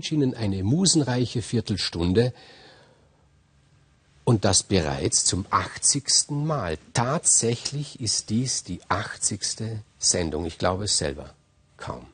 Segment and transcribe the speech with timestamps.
[0.00, 2.32] wünsche Ihnen eine musenreiche Viertelstunde
[4.24, 6.30] und das bereits zum 80.
[6.30, 6.78] Mal.
[6.94, 9.82] Tatsächlich ist dies die 80.
[9.98, 10.46] Sendung.
[10.46, 11.34] Ich glaube es selber
[11.76, 12.06] kaum.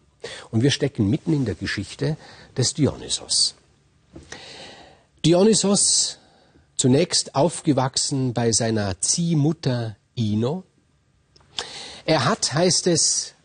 [0.51, 2.16] Und wir stecken mitten in der Geschichte
[2.56, 3.55] des Dionysos.
[5.25, 6.19] Dionysos,
[6.77, 10.64] zunächst aufgewachsen bei seiner Ziehmutter Ino.
[12.05, 13.36] Er hat, heißt es,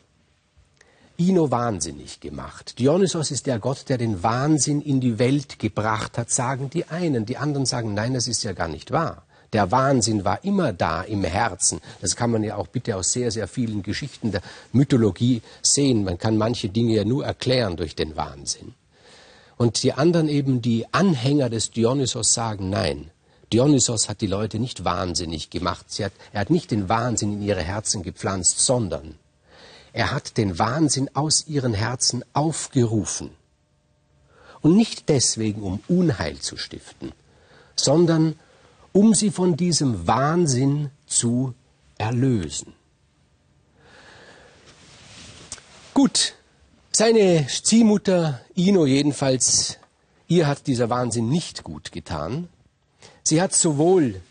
[1.21, 2.79] Ino wahnsinnig gemacht.
[2.79, 7.27] Dionysos ist der Gott, der den Wahnsinn in die Welt gebracht hat, sagen die einen.
[7.27, 9.21] Die anderen sagen, nein, das ist ja gar nicht wahr.
[9.53, 11.79] Der Wahnsinn war immer da im Herzen.
[12.01, 16.03] Das kann man ja auch bitte aus sehr, sehr vielen Geschichten der Mythologie sehen.
[16.05, 18.73] Man kann manche Dinge ja nur erklären durch den Wahnsinn.
[19.57, 23.11] Und die anderen eben, die Anhänger des Dionysos sagen, nein,
[23.53, 25.85] Dionysos hat die Leute nicht wahnsinnig gemacht.
[25.99, 29.19] Hat, er hat nicht den Wahnsinn in ihre Herzen gepflanzt, sondern
[29.93, 33.31] er hat den Wahnsinn aus ihren Herzen aufgerufen.
[34.61, 37.11] Und nicht deswegen, um Unheil zu stiften,
[37.75, 38.35] sondern
[38.93, 41.53] um sie von diesem Wahnsinn zu
[41.97, 42.73] erlösen.
[45.93, 46.35] Gut,
[46.91, 49.77] seine Ziehmutter Ino jedenfalls,
[50.27, 52.47] ihr hat dieser Wahnsinn nicht gut getan.
[53.23, 54.21] Sie hat sowohl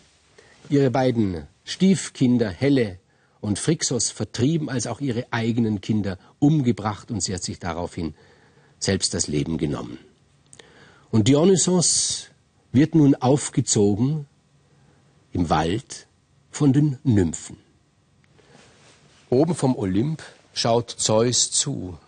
[0.68, 2.99] ihre beiden Stiefkinder Helle
[3.40, 8.14] und Phrixos vertrieben, als auch ihre eigenen Kinder umgebracht und sie hat sich daraufhin
[8.78, 9.98] selbst das Leben genommen.
[11.10, 12.28] Und Dionysos
[12.72, 14.26] wird nun aufgezogen
[15.32, 16.06] im Wald
[16.50, 17.56] von den Nymphen.
[19.28, 21.98] Oben vom Olymp schaut Zeus zu,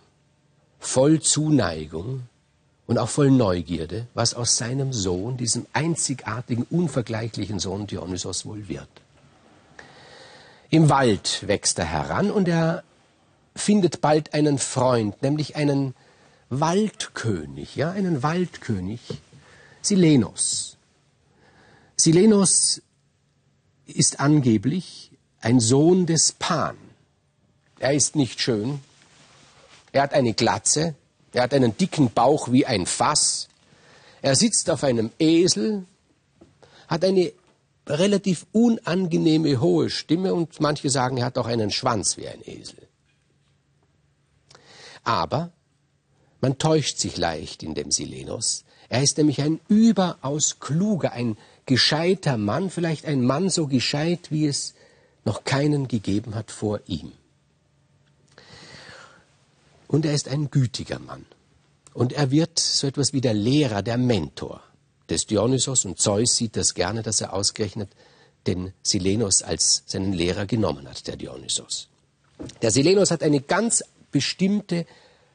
[0.79, 2.23] voll Zuneigung
[2.85, 8.89] und auch voll Neugierde, was aus seinem Sohn, diesem einzigartigen, unvergleichlichen Sohn Dionysos wohl wird.
[10.73, 12.83] Im Wald wächst er heran und er
[13.55, 15.93] findet bald einen Freund, nämlich einen
[16.49, 18.99] Waldkönig, ja, einen Waldkönig,
[19.83, 20.77] Silenos.
[21.95, 22.81] Silenos
[23.85, 26.75] ist angeblich ein Sohn des Pan.
[27.77, 28.79] Er ist nicht schön,
[29.91, 30.95] er hat eine Glatze,
[31.33, 33.47] er hat einen dicken Bauch wie ein Fass,
[34.23, 35.85] er sitzt auf einem Esel,
[36.87, 37.31] hat eine
[37.87, 42.87] relativ unangenehme hohe Stimme und manche sagen, er hat auch einen Schwanz wie ein Esel.
[45.03, 45.51] Aber
[46.41, 48.63] man täuscht sich leicht in dem Silenos.
[48.89, 54.47] Er ist nämlich ein überaus kluger, ein gescheiter Mann, vielleicht ein Mann so gescheit, wie
[54.47, 54.73] es
[55.25, 57.11] noch keinen gegeben hat vor ihm.
[59.87, 61.25] Und er ist ein gütiger Mann.
[61.93, 64.61] Und er wird so etwas wie der Lehrer, der Mentor
[65.09, 67.89] des Dionysos und Zeus sieht das gerne, dass er ausgerechnet
[68.47, 71.87] den Silenos als seinen Lehrer genommen hat, der Dionysos.
[72.61, 74.85] Der Silenos hat eine ganz bestimmte,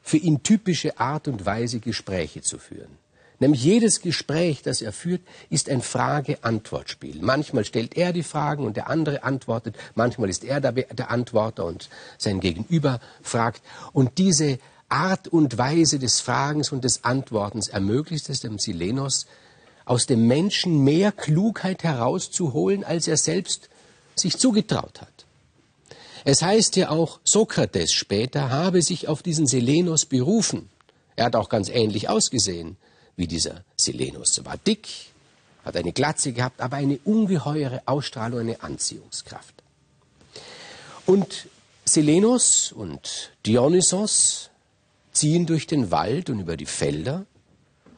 [0.01, 2.97] für ihn typische Art und Weise, Gespräche zu führen.
[3.39, 7.19] Nämlich jedes Gespräch, das er führt, ist ein Frage-Antwort-Spiel.
[7.21, 9.77] Manchmal stellt er die Fragen und der andere antwortet.
[9.95, 13.61] Manchmal ist er der, Antworter und sein Gegenüber fragt.
[13.93, 14.59] Und diese
[14.89, 19.25] Art und Weise des Fragens und des Antwortens ermöglicht es dem Silenos,
[19.89, 23.69] aus dem Menschen mehr Klugheit herauszuholen, als er selbst
[24.13, 25.25] sich zugetraut hat.
[26.25, 30.69] Es heißt ja auch, Sokrates später habe sich auf diesen Selenos berufen.
[31.15, 32.77] Er hat auch ganz ähnlich ausgesehen
[33.15, 34.37] wie dieser Selenos.
[34.37, 34.87] Er war dick,
[35.65, 39.55] hat eine Glatze gehabt, aber eine ungeheure Ausstrahlung, eine Anziehungskraft.
[41.07, 41.47] Und
[41.83, 44.51] Selenos und Dionysos
[45.13, 47.25] ziehen durch den Wald und über die Felder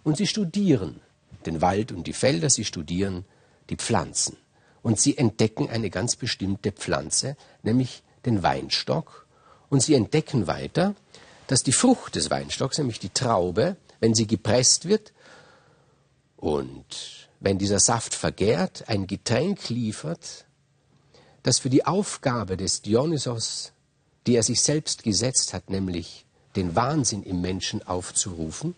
[0.05, 1.01] und sie studieren
[1.47, 3.25] den Wald und die Felder, sie studieren
[3.69, 4.37] die Pflanzen.
[4.81, 9.27] Und sie entdecken eine ganz bestimmte Pflanze, nämlich den Weinstock.
[9.69, 10.95] Und sie entdecken weiter,
[11.47, 15.13] dass die Frucht des Weinstocks, nämlich die Traube, wenn sie gepresst wird
[16.37, 20.45] und wenn dieser Saft vergärt, ein Getränk liefert,
[21.43, 23.73] das für die Aufgabe des Dionysos,
[24.27, 26.25] die er sich selbst gesetzt hat, nämlich
[26.55, 28.75] den Wahnsinn im Menschen aufzurufen,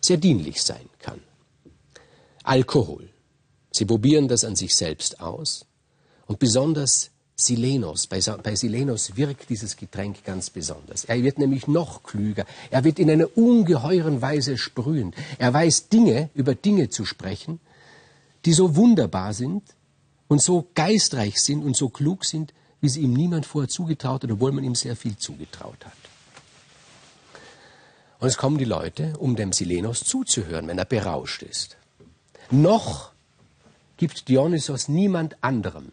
[0.00, 1.20] sehr dienlich sein kann.
[2.46, 3.08] Alkohol.
[3.72, 5.66] Sie probieren das an sich selbst aus.
[6.26, 11.04] Und besonders Silenos, bei, bei Silenos wirkt dieses Getränk ganz besonders.
[11.04, 12.46] Er wird nämlich noch klüger.
[12.70, 15.12] Er wird in einer ungeheuren Weise sprühen.
[15.38, 17.60] Er weiß Dinge, über Dinge zu sprechen,
[18.46, 19.62] die so wunderbar sind
[20.28, 24.30] und so geistreich sind und so klug sind, wie sie ihm niemand vorher zugetraut hat,
[24.30, 25.92] obwohl man ihm sehr viel zugetraut hat.
[28.18, 31.76] Und es kommen die Leute, um dem Silenos zuzuhören, wenn er berauscht ist.
[32.50, 33.12] Noch
[33.96, 35.92] gibt Dionysos niemand anderem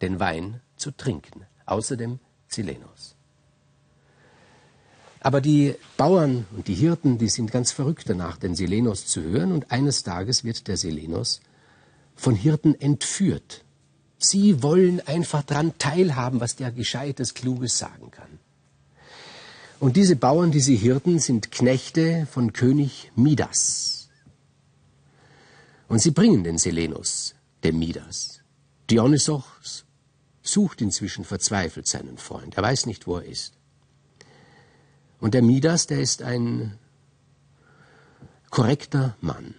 [0.00, 2.18] den Wein zu trinken, außer dem
[2.48, 3.14] Silenos.
[5.20, 9.52] Aber die Bauern und die Hirten, die sind ganz verrückt danach, den Silenos zu hören.
[9.52, 11.40] Und eines Tages wird der Silenos
[12.14, 13.64] von Hirten entführt.
[14.18, 18.38] Sie wollen einfach daran teilhaben, was der Gescheites, Kluges sagen kann.
[19.80, 24.03] Und diese Bauern, diese Hirten sind Knechte von König Midas.
[25.94, 28.40] Und sie bringen den Selenus, dem Midas.
[28.90, 29.84] Dionysos
[30.42, 32.56] sucht inzwischen verzweifelt seinen Freund.
[32.56, 33.52] Er weiß nicht, wo er ist.
[35.20, 36.76] Und der Midas, der ist ein
[38.50, 39.54] korrekter Mann.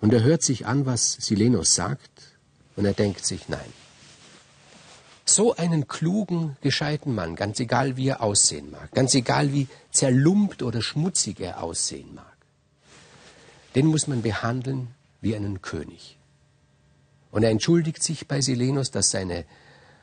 [0.00, 2.36] Und er hört sich an, was Silenus sagt,
[2.74, 3.72] und er denkt sich, nein.
[5.24, 10.64] So einen klugen, gescheiten Mann, ganz egal wie er aussehen mag, ganz egal wie zerlumpt
[10.64, 12.36] oder schmutzig er aussehen mag,
[13.76, 14.88] den muss man behandeln
[15.22, 16.18] wie einen König.
[17.30, 19.46] Und er entschuldigt sich bei Silenus, dass seine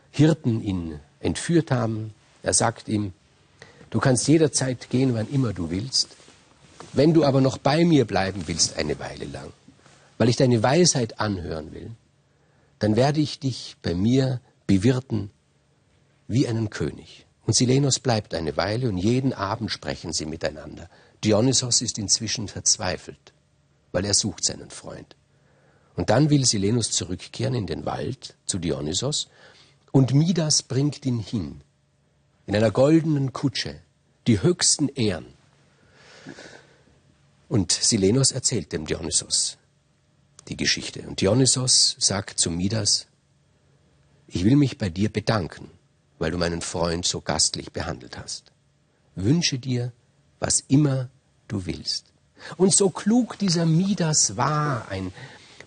[0.10, 2.16] Hirten ihn entführt haben.
[2.42, 3.14] Er sagt ihm,
[3.90, 6.10] Du kannst jederzeit gehen, wann immer du willst.
[6.94, 9.52] Wenn du aber noch bei mir bleiben willst eine Weile lang,
[10.18, 11.92] weil ich deine Weisheit anhören will,
[12.80, 15.32] dann werde ich dich bei mir bewirten
[16.28, 17.26] wie einen König.
[17.46, 20.88] Und Silenos bleibt eine Weile und jeden Abend sprechen sie miteinander.
[21.24, 23.34] Dionysos ist inzwischen verzweifelt,
[23.92, 25.16] weil er sucht seinen Freund.
[25.96, 29.30] Und dann will Silenus zurückkehren in den Wald zu Dionysos
[29.92, 31.62] und Midas bringt ihn hin
[32.46, 33.82] in einer goldenen Kutsche,
[34.28, 35.28] die höchsten Ehren.
[37.48, 39.58] Und Silenos erzählt dem Dionysos
[40.50, 41.02] die Geschichte.
[41.04, 43.08] Und Dionysos sagt zu Midas,
[44.28, 45.70] ich will mich bei dir bedanken,
[46.18, 48.52] weil du meinen Freund so gastlich behandelt hast.
[49.16, 49.92] Wünsche dir,
[50.40, 51.10] was immer
[51.48, 52.09] du willst.
[52.58, 55.14] Und so klug dieser Midas war, ein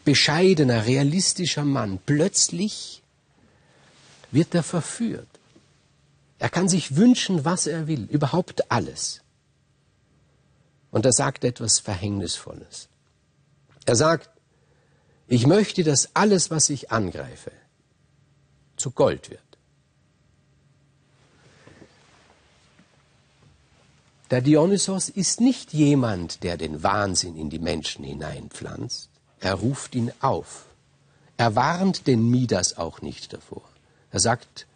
[0.04, 3.02] bescheidener, realistischer Mann, plötzlich
[4.30, 5.28] wird er verführt.
[6.38, 9.20] Er kann sich wünschen, was er will, überhaupt alles.
[10.90, 12.88] Und er sagt etwas Verhängnisvolles.
[13.86, 14.30] Er sagt,
[15.28, 17.52] ich möchte, dass alles, was ich angreife,
[18.76, 19.40] zu Gold wird.
[24.32, 29.10] Der Dionysos ist nicht jemand, der den Wahnsinn in die Menschen hineinpflanzt.
[29.38, 30.64] Er ruft ihn auf.
[31.36, 33.62] Er warnt den Midas auch nicht davor.
[34.10, 34.66] Er sagt,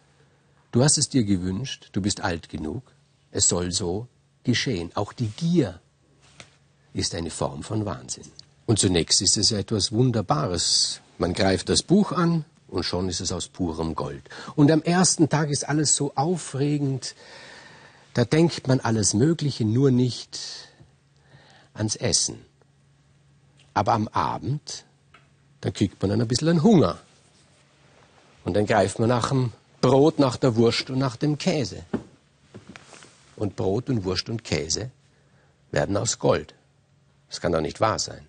[0.71, 2.83] Du hast es dir gewünscht, du bist alt genug,
[3.31, 4.07] es soll so
[4.43, 4.91] geschehen.
[4.93, 5.79] Auch die Gier
[6.93, 8.25] ist eine Form von Wahnsinn.
[8.65, 11.01] Und zunächst ist es etwas Wunderbares.
[11.17, 14.29] Man greift das Buch an und schon ist es aus purem Gold.
[14.55, 17.15] Und am ersten Tag ist alles so aufregend,
[18.17, 20.39] da denkt man alles Mögliche, nur nicht
[21.75, 22.43] ans Essen.
[23.75, 24.85] Aber am Abend,
[25.61, 26.97] dann kriegt man ein bisschen einen Hunger.
[28.43, 31.83] Und dann greift man nach dem Brot nach der Wurst und nach dem Käse.
[33.35, 34.89] Und Brot und Wurst und Käse
[35.69, 36.55] werden aus Gold.
[37.29, 38.27] Das kann doch nicht wahr sein.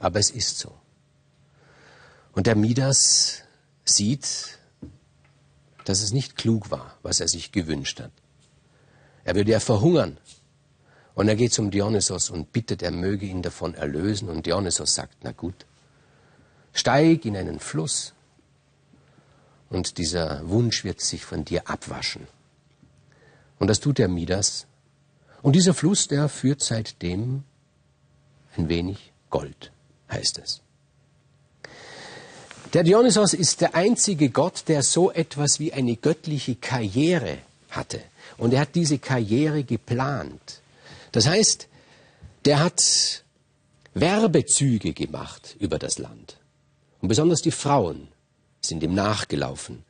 [0.00, 0.74] Aber es ist so.
[2.32, 3.44] Und der Midas
[3.84, 4.58] sieht,
[5.84, 8.10] dass es nicht klug war, was er sich gewünscht hat.
[9.28, 10.16] Er würde ja verhungern.
[11.14, 14.30] Und er geht zum Dionysos und bittet, er möge ihn davon erlösen.
[14.30, 15.66] Und Dionysos sagt, na gut,
[16.72, 18.14] steig in einen Fluss
[19.68, 22.26] und dieser Wunsch wird sich von dir abwaschen.
[23.58, 24.66] Und das tut der Midas.
[25.42, 27.44] Und dieser Fluss, der führt seitdem
[28.56, 29.72] ein wenig Gold,
[30.10, 30.62] heißt es.
[32.72, 37.36] Der Dionysos ist der einzige Gott, der so etwas wie eine göttliche Karriere
[37.68, 38.00] hatte.
[38.38, 40.62] Und er hat diese Karriere geplant.
[41.12, 41.68] Das heißt,
[42.44, 43.24] der hat
[43.94, 46.38] Werbezüge gemacht über das Land.
[47.00, 48.08] Und besonders die Frauen
[48.60, 49.84] sind ihm nachgelaufen.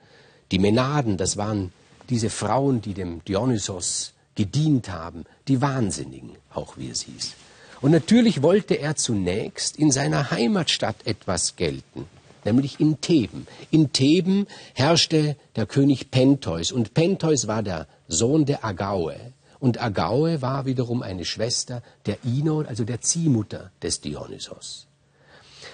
[0.51, 1.73] Die Menaden, das waren
[2.09, 7.35] diese Frauen, die dem Dionysos gedient haben, die Wahnsinnigen, auch wie es hieß.
[7.81, 12.07] Und natürlich wollte er zunächst in seiner Heimatstadt etwas gelten,
[12.45, 13.47] nämlich in Theben.
[13.71, 19.17] In Theben herrschte der König Pentheus und Pentheus war der Sohn der Agaue.
[19.61, 24.87] Und Agaue war wiederum eine Schwester der Ino, also der Ziehmutter des Dionysos.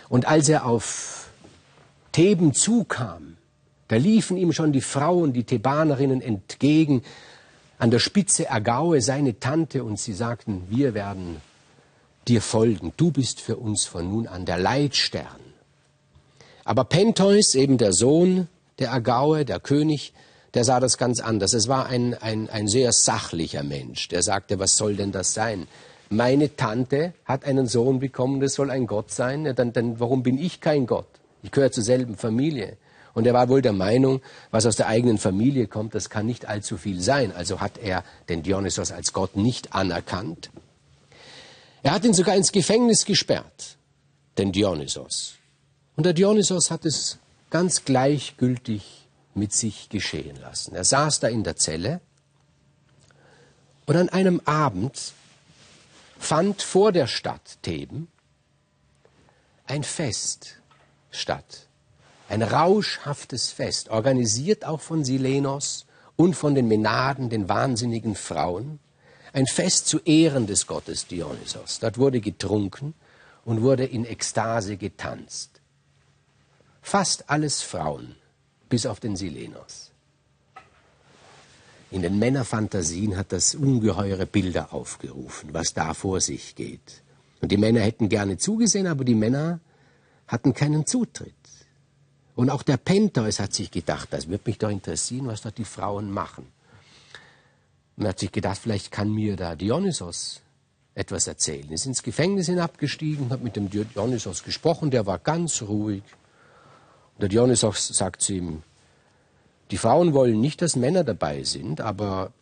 [0.09, 1.31] Und als er auf
[2.13, 3.37] Theben zukam,
[3.89, 7.03] da liefen ihm schon die Frauen, die Thebanerinnen entgegen,
[7.79, 11.41] an der Spitze Agaue, seine Tante, und sie sagten, wir werden
[12.29, 15.27] dir folgen, du bist für uns von nun an der Leitstern.
[16.65, 18.49] Aber Pentheus, eben der Sohn
[18.79, 20.15] der Agaue, der König,
[20.55, 21.53] der sah das ganz anders.
[21.53, 25.67] Es war ein, ein, ein sehr sachlicher Mensch, der sagte, was soll denn das sein?
[26.11, 30.39] Meine Tante hat einen Sohn bekommen, das soll ein Gott sein, dann, dann warum bin
[30.39, 31.09] ich kein Gott?
[31.43, 32.77] Ich gehöre zur selben Familie.
[33.15, 34.21] Und er war wohl der Meinung,
[34.51, 37.33] was aus der eigenen Familie kommt, das kann nicht allzu viel sein.
[37.33, 40.51] Also hat er den Dionysos als Gott nicht anerkannt.
[41.83, 43.77] Er hat ihn sogar ins Gefängnis gesperrt,
[44.39, 45.35] den Dionysos.
[45.97, 47.19] Und der Dionysos hat es
[47.51, 49.04] ganz gleichgültig
[49.37, 50.75] mit sich geschehen lassen.
[50.75, 52.01] Er saß da in der Zelle
[53.87, 55.13] und an einem Abend
[56.19, 58.09] fand vor der Stadt Theben
[59.67, 60.57] ein Fest
[61.11, 61.67] statt.
[62.29, 65.87] Ein rauschhaftes Fest, organisiert auch von Silenos
[66.17, 68.79] und von den Menaden, den wahnsinnigen Frauen.
[69.33, 71.81] Ein Fest zu Ehren des Gottes Dionysos.
[71.81, 72.95] Dort wurde getrunken
[73.45, 75.61] und wurde in Ekstase getanzt.
[76.81, 78.17] Fast alles Frauen,
[78.69, 79.91] bis auf den Silenos.
[81.91, 87.03] In den Männerfantasien hat das ungeheure Bilder aufgerufen, was da vor sich geht.
[87.41, 89.61] Und die Männer hätten gerne zugesehen, aber die Männer
[90.27, 91.35] hatten keinen Zutritt.
[92.35, 95.65] Und auch der Pentheus hat sich gedacht, das wird mich doch interessieren, was dort die
[95.65, 96.47] Frauen machen.
[97.97, 100.41] Und hat sich gedacht, vielleicht kann mir da Dionysos
[100.95, 101.69] etwas erzählen.
[101.69, 106.03] Er ist ins Gefängnis hinabgestiegen, hat mit dem Dionysos gesprochen, der war ganz ruhig.
[107.21, 108.63] Der Dionysos sagt zu ihm,
[109.71, 112.33] die Frauen wollen nicht, dass Männer dabei sind, aber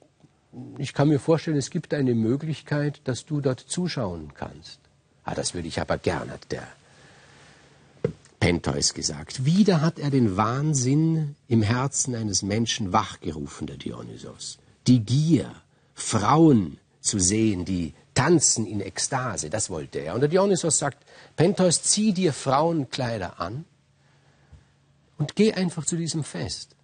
[0.78, 4.80] ich kann mir vorstellen, es gibt eine Möglichkeit, dass du dort zuschauen kannst.
[5.24, 6.66] Ah, das würde ich aber gern, hat der
[8.40, 9.44] Pentheus gesagt.
[9.44, 14.58] Wieder hat er den Wahnsinn im Herzen eines Menschen wachgerufen, der Dionysos.
[14.88, 15.54] Die Gier,
[15.94, 20.14] Frauen zu sehen, die tanzen in Ekstase, das wollte er.
[20.14, 20.98] Und der Dionysos sagt,
[21.36, 23.64] Pentheus, zieh dir Frauenkleider an
[25.22, 26.74] und geh einfach zu diesem Fest.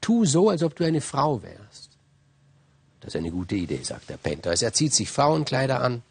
[0.00, 1.90] Tu so, als ob du eine Frau wärst.
[3.00, 4.62] Das ist eine gute Idee, sagt der Pentheus.
[4.62, 6.02] Er zieht sich Frauenkleider an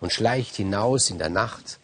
[0.00, 1.78] und schleicht hinaus in der Nacht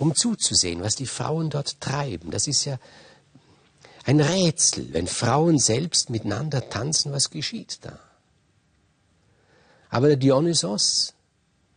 [0.00, 2.32] um zuzusehen, was die Frauen dort treiben.
[2.32, 2.80] Das ist ja
[4.06, 7.96] ein Rätsel, wenn Frauen selbst miteinander tanzen, was geschieht da?
[9.88, 11.14] Aber der Dionysos,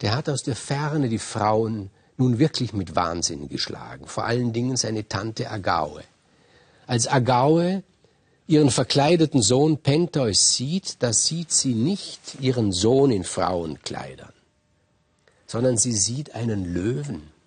[0.01, 4.75] der hat aus der Ferne die Frauen nun wirklich mit Wahnsinn geschlagen, vor allen Dingen
[4.75, 6.03] seine Tante Agaue.
[6.85, 7.83] Als Agaue
[8.47, 14.33] ihren verkleideten Sohn Pentheus sieht, da sieht sie nicht ihren Sohn in Frauenkleidern,
[15.45, 17.37] sondern sie sieht einen Löwen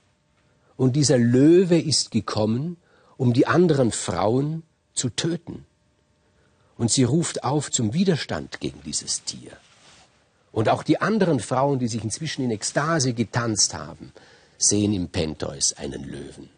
[0.80, 2.78] und dieser Löwe ist gekommen,
[3.18, 4.62] um die anderen Frauen
[4.94, 5.66] zu töten.
[6.78, 9.52] Und sie ruft auf zum Widerstand gegen dieses Tier.
[10.52, 14.14] Und auch die anderen Frauen, die sich inzwischen in Ekstase getanzt haben,
[14.60, 16.50] sehen im Pentheus einen Löwen.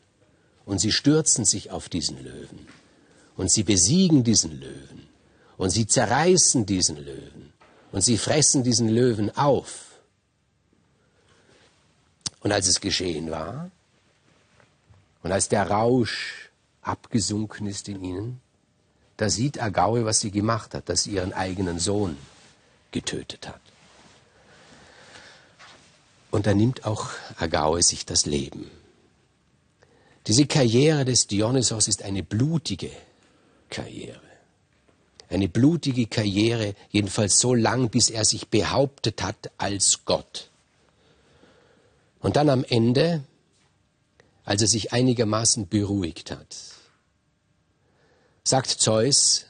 [0.67, 2.67] Und sie stürzen sich auf diesen Löwen.
[3.37, 5.09] Und sie besiegen diesen Löwen.
[5.57, 7.53] Und sie zerreißen diesen Löwen.
[7.93, 10.01] Und sie fressen diesen Löwen auf.
[12.41, 13.71] Und als es geschehen war,
[15.23, 16.51] und als der Rausch
[16.83, 18.41] abgesunken ist in ihnen,
[19.17, 22.17] da sieht Agaue, was sie gemacht hat, dass sie ihren eigenen Sohn
[22.91, 23.61] getötet hat.
[26.33, 28.69] Und da nimmt auch Agaue sich das Leben.
[30.27, 32.91] Diese Karriere des Dionysos ist eine blutige
[33.71, 34.21] Karriere.
[35.29, 40.51] Eine blutige Karriere, jedenfalls so lang, bis er sich behauptet hat als Gott.
[42.19, 43.23] Und dann am Ende
[44.45, 46.57] als er sich einigermaßen beruhigt hat.
[48.45, 49.47] Sagt Zeus,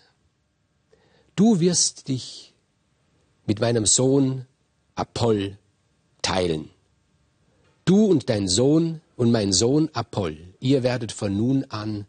[1.35, 2.53] du wirst dich
[3.47, 4.47] mit meinem Sohn
[4.95, 5.59] Apoll
[6.23, 6.71] teilen.
[7.85, 12.07] Du und dein Sohn und mein Sohn Apoll, ihr werdet von nun an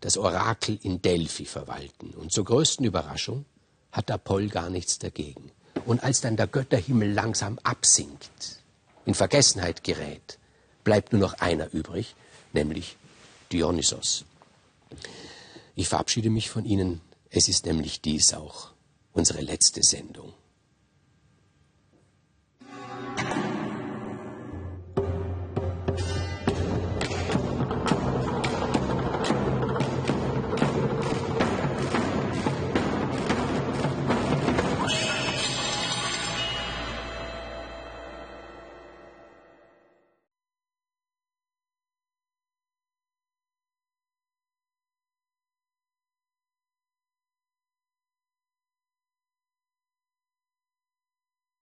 [0.00, 2.10] das Orakel in Delphi verwalten.
[2.10, 3.46] Und zur größten Überraschung
[3.90, 5.50] hat Apoll gar nichts dagegen.
[5.86, 8.60] Und als dann der Götterhimmel langsam absinkt,
[9.06, 10.38] in Vergessenheit gerät,
[10.82, 12.14] bleibt nur noch einer übrig,
[12.52, 12.96] nämlich
[13.52, 14.24] Dionysos.
[15.74, 17.00] Ich verabschiede mich von Ihnen.
[17.30, 18.72] Es ist nämlich dies auch
[19.12, 20.32] unsere letzte Sendung.